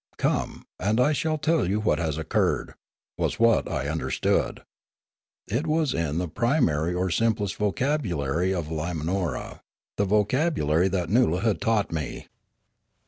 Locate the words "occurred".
2.17-2.73